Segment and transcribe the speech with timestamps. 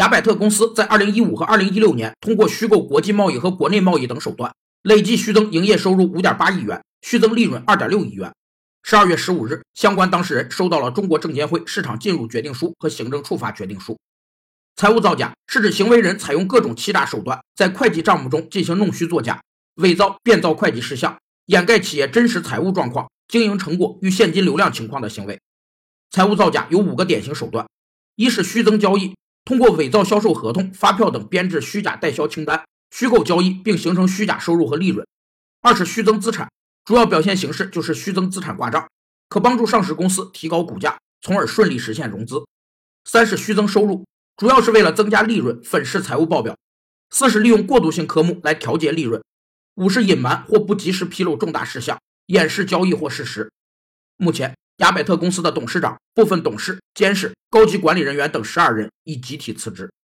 [0.00, 8.32] 雅百特公司在2015和2016年通过虚构国际贸易和国内贸易等手段，累计虚增营业收入5.8亿元，虚增利润2.6亿元。
[8.82, 13.98] 12月15日，相关当事人收到了中国证监会市场进入决定书和行政处罚决定书。
[14.74, 19.42] 财务造假是指行为人采用各种欺诈手段，在会计账目中进行弄虚作假、
[19.74, 25.38] 伪造、变造会计事项，掩盖企业真实财务状况、经营成果与现金流量情况的行为。
[26.10, 27.68] 财务造假有五个典型手段：
[28.16, 29.14] 一是虚增交易，
[29.44, 35.04] 通过伪造销售合同、发票等编制虚假代销清单，虚构交易并形成虚假收入和利润；
[35.60, 36.48] 二是虚增资产，
[36.84, 38.88] 主要表现形式就是虚增资产挂账，
[39.28, 42.44] 可帮助上市公司提高股价，从而顺利实现融资；
[43.04, 44.04] 三是虚增收入，
[44.36, 46.54] 主要是为了增加利润，粉饰财务报表；
[47.10, 49.20] 四是利用过渡性科目来调节利润；
[49.74, 53.50] 五是隐瞒或不及时披露重大事项，掩饰交易或事实。
[54.16, 54.59] 目前。
[54.80, 59.90] 雅百特公司的董事长、部分董事、监事、高级管理人员等十二人已集体辞职。